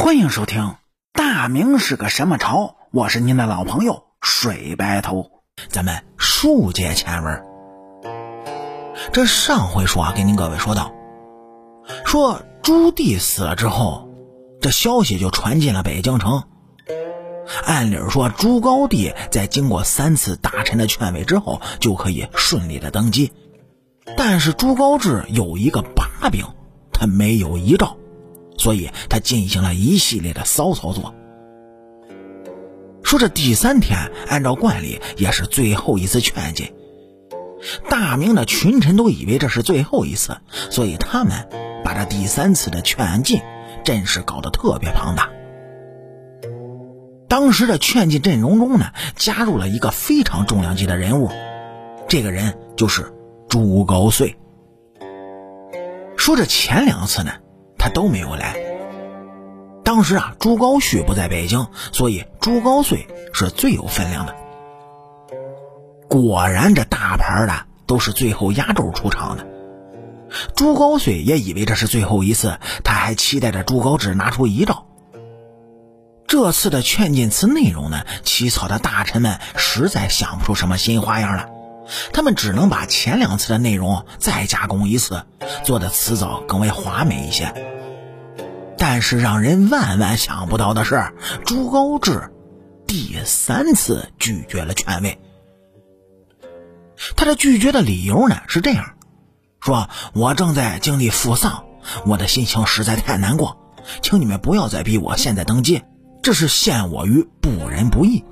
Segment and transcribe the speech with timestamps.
[0.00, 0.62] 欢迎收听
[1.12, 2.56] 《大明是个什么朝》，
[2.90, 5.30] 我是您的老朋友水白头。
[5.68, 7.44] 咱们书接前文，
[9.12, 10.90] 这上回书啊，给您各位说到，
[12.06, 14.08] 说朱棣死了之后，
[14.62, 16.44] 这消息就传进了北京城。
[17.66, 23.34] 按理说，朱高帝在经过三次大臣的劝慰之后，就可以顺利的登基。
[24.16, 26.46] 但是朱高炽有一个把柄，
[26.90, 27.98] 他没有遗诏。
[28.60, 31.14] 所以他进行了一系列的骚操作。
[33.02, 36.72] 说这第三天，按照惯例也是最后一次劝进。
[37.88, 40.36] 大明的群臣都以为这是最后一次，
[40.70, 41.48] 所以他们
[41.82, 43.40] 把这第三次的劝进
[43.82, 45.30] 阵势搞得特别庞大。
[47.26, 51.30] 当时的劝进阵容中呢，加入了一个非常重量级的人物，
[52.08, 53.10] 这个人就是
[53.48, 54.34] 朱高燧。
[56.18, 57.32] 说这前两次呢。
[57.80, 58.56] 他都没有来。
[59.82, 64.36] 当时啊，朱高煦不在北京，所以朱高燧是最有分量的。
[66.08, 69.46] 果然，这大牌的都是最后压轴出场的。
[70.54, 74.86] 朱高燧也以为这是最后一次，他还期待着朱高炽拿出遗诏。
[76.28, 81.48] 这次的劝进词内容呢，起草的大臣们实在想不出什么新花样了。
[82.12, 85.24] 他们只能把前两次的内容再加工一次，
[85.64, 87.52] 做的辞藻更为华美一些。
[88.78, 91.12] 但是让人万万想不到的是，
[91.44, 92.30] 朱高炽
[92.86, 95.18] 第三次拒绝了权位。
[97.16, 98.94] 他的拒绝的理由呢是这样：
[99.60, 101.64] 说我正在经历父丧，
[102.06, 103.58] 我的心情实在太难过，
[104.02, 105.82] 请你们不要再逼我现在登基，
[106.22, 108.24] 这是陷我于不仁不义。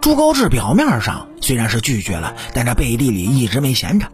[0.00, 4.06] 朱高炽表面上虽然是拒绝了，但这背地里一直没闲着。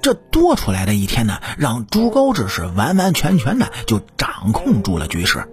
[0.00, 5.46] 这多出来的一天呢，让朱高炽是完完全全的就掌控住了局势。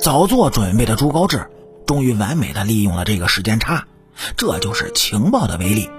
[0.00, 1.46] 早做准备的朱高炽，
[1.84, 3.86] 终于完美的利用了这个时间差，
[4.36, 5.90] 这就是情报的威力。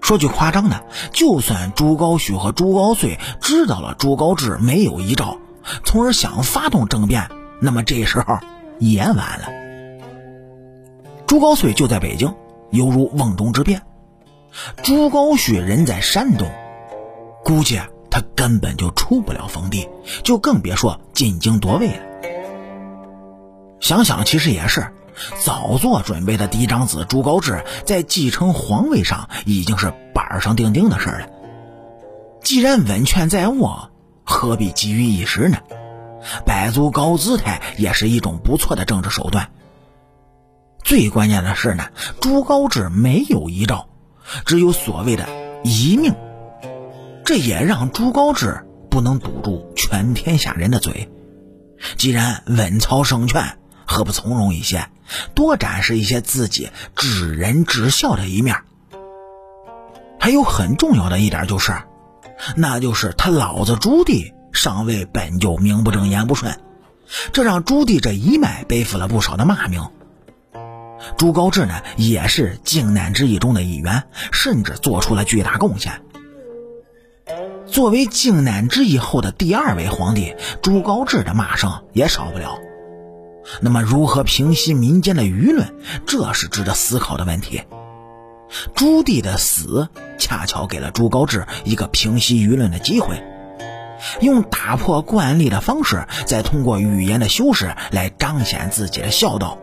[0.00, 5.38] 说句夸张的，就算朱高煦和朱高燧知道了朱高炽没有遗诏，
[5.84, 7.30] 从而想发动政变，
[7.60, 8.38] 那么这时候
[8.78, 9.63] 也晚了。
[11.26, 12.34] 朱高燧就在北京，
[12.70, 13.80] 犹如瓮中之鳖。
[14.82, 16.48] 朱高煦人在山东，
[17.44, 17.80] 估计
[18.10, 19.88] 他根本就出不了封地，
[20.22, 22.02] 就更别说进京夺位了。
[23.80, 24.86] 想想其实也是，
[25.42, 31.28] 早做准备的嫡长子朱高炽在继承皇位上已经是板上钉钉的事了。
[32.42, 33.90] 既然稳权在握，
[34.24, 35.58] 何必急于一时呢？
[36.46, 39.50] 摆足高姿态也是一种不错的政治手段。
[40.84, 41.88] 最关键的是呢，
[42.20, 43.88] 朱高炽没有遗诏，
[44.44, 45.26] 只有所谓的
[45.64, 46.14] 遗命，
[47.24, 51.08] 这也让朱高炽不能堵住全天下人的嘴。
[51.96, 53.56] 既然稳操胜券，
[53.86, 54.90] 何不从容一些，
[55.34, 58.58] 多展示一些自己知人知孝的一面？
[60.20, 61.72] 还有很重要的一点就是，
[62.56, 66.60] 那就是他老子朱棣上位本就名不正言不顺，
[67.32, 69.82] 这让朱棣这一脉背负了不少的骂名。
[71.16, 76.00] 朱高炽呢，也是靖难之役中的一员，甚至做出了巨大贡献。
[77.66, 82.58] 作为靖难之役后的第二位皇帝，朱高炽的骂声也少不了。
[83.60, 85.74] 那么，如何平息民间的舆论，
[86.06, 87.62] 这是值得思考的问题。
[88.74, 89.88] 朱棣的死，
[90.18, 93.22] 恰巧给了朱高炽一个平息舆论的机会，
[94.20, 99.58] 用打破惯例的方式，再通过语言的修饰来彰显自己的孝道。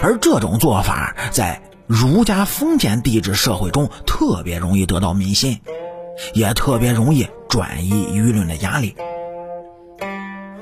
[0.00, 5.60] 而这种做法在儒家封建帝制社会中特别容易得到民心，
[6.34, 8.94] 也特别容易转移舆论的压力。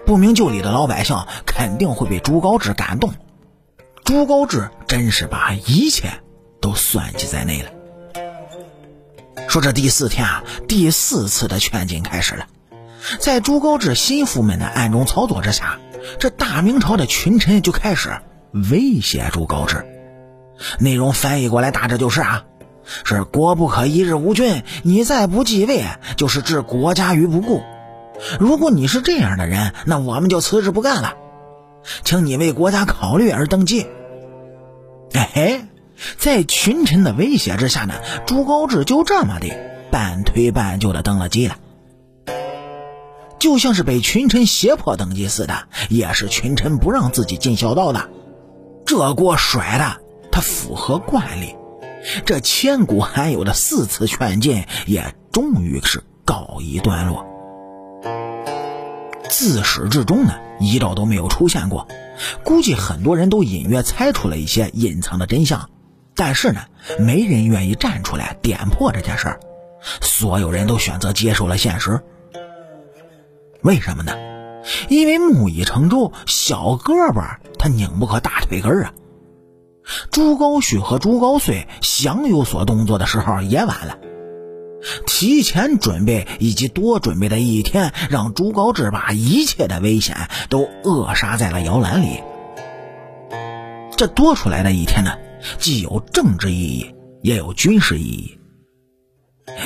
[0.06, 3.12] 不明就里的老百姓肯定会被朱高炽感动。
[4.04, 6.12] 朱高炽真是把一切
[6.60, 7.70] 都算计在内了。
[9.48, 12.46] 说这第四天啊，第四次的劝进开始了，
[13.18, 15.80] 在朱高炽心腹们的暗中操作之下，
[16.20, 18.16] 这大明朝的群臣就开始。
[18.70, 19.84] 威胁朱高炽，
[20.78, 22.44] 内容翻译过来大致就是啊，
[23.04, 25.84] 是国不可一日无君，你再不继位
[26.16, 27.62] 就是置国家于不顾。
[28.40, 31.14] 如果你是这样的人，那我们就辞职不干了，
[32.02, 33.86] 请你为国家考虑而登基。
[35.12, 35.60] 哎嘿，
[36.16, 37.94] 在群臣的威胁之下呢，
[38.26, 39.48] 朱高炽就这么的
[39.90, 41.56] 半推半就的登了基了，
[43.38, 48.08] 就像是被群臣胁迫登基似的，也是群臣不让自己尽孝道的。
[48.86, 50.00] 这锅甩的，
[50.30, 51.56] 他符合惯例。
[52.24, 57.26] 这千古罕有的四次劝进，也终于是告一段落。
[59.28, 61.88] 自始至终呢，遗诏都没有出现过。
[62.44, 65.68] 估计很多人都隐约猜出了一些隐藏的真相，
[66.14, 66.60] 但是呢，
[67.00, 69.40] 没人愿意站出来点破这件事儿。
[70.00, 72.00] 所有人都选择接受了现实。
[73.62, 74.12] 为什么呢？
[74.88, 78.92] 因为木已成舟，小胳膊他拧不过大腿根啊。
[80.10, 83.98] 朱高煦和朱高燧想有所动作的时候也晚了。
[85.06, 92.22] 提前准备以及多准备的一天，让朱高炽把一切的危险都扼杀在了摇篮里。
[93.96, 95.14] 这多出来的一天呢，
[95.58, 98.38] 既有政治意义，也有军事意义。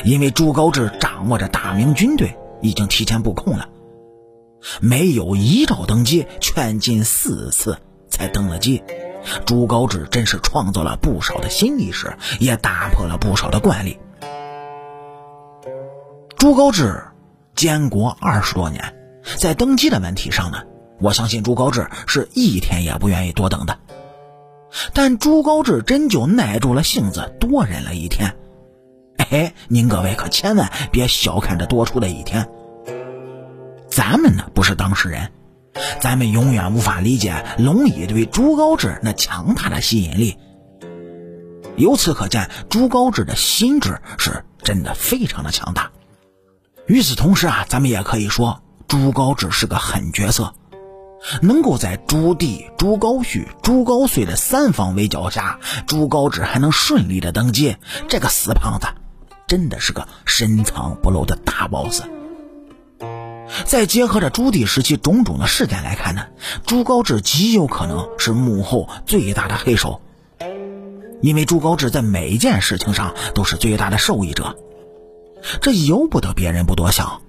[0.05, 3.69] 因为朱高炽掌握着大明军队，已经提前布控了，
[4.81, 7.79] 没有遗诏登基，劝进四次
[8.09, 8.83] 才登了基。
[9.45, 13.99] 朱高炽真是创造了不少的新历史，也打破了不少的惯例。
[16.37, 17.03] 朱高炽
[17.55, 18.95] 监国二十多年，
[19.37, 20.62] 在登基的问题上呢，
[21.01, 23.79] 我相信朱高炽是一天也不愿意多等的。
[24.95, 28.35] 但朱高炽真就耐住了性子，多忍了一天。
[29.19, 32.49] 哎，您各位可千万别小看这多出的一天。
[33.91, 35.33] 咱们呢不是当事人，
[36.01, 40.39] 咱们永远无法理解龙椅对朱高炽那强大的吸引力。
[41.77, 45.91] 由此可见，朱高炽的心智是真的非常的强大。
[46.87, 50.55] 与此同时啊，咱们也可以说，朱高炽是个狠角色，
[51.43, 57.77] 能够在朱棣、朱高煦、朱高燧的三方围剿下，朱高炽还能顺利的登基，
[58.09, 58.87] 这个死胖子，
[59.47, 62.03] 真的是个深藏不露的大 boss。
[63.71, 66.27] 再结合着朱棣时期种种的事件来看呢，
[66.67, 70.03] 朱高炽极有可能是幕后最大的黑手，
[71.21, 74.57] 因为朱高炽在每一件事情上都是最大的受益者。
[75.63, 77.23] 这由不得别人不多想。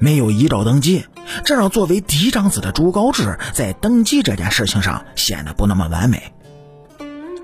[0.00, 1.06] 没有遗诏登基，
[1.44, 6.32] 这让作为嫡长子的朱高炽在登基这件事情上显得不那么完美。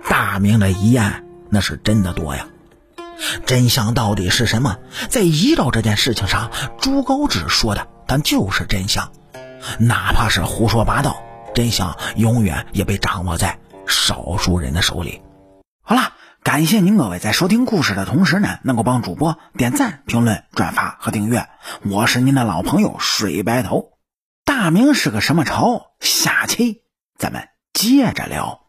[0.09, 2.49] 大明的疑案那是真的多呀，
[3.47, 4.79] 真相到底是什么？
[5.09, 9.13] 在遗诏这件事情上，朱高炽说的，但就是真相，
[9.79, 11.23] 哪怕是胡说八道，
[11.55, 15.23] 真相永远也被掌握在少数人的手里。
[15.83, 16.13] 好了。
[16.43, 21.49] 感谢您各位在收听故事的同时呢，能够帮主播点赞、评论、转发和订阅。
[21.83, 23.99] 我是您的老朋友水白头。
[24.45, 25.87] 大明是个什么朝？
[25.99, 26.83] 下期
[27.19, 28.66] 咱们接着聊。